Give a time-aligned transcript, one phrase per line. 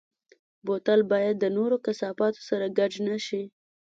[0.65, 3.43] بوتل باید د نورو کثافاتو سره ګډ نه شي.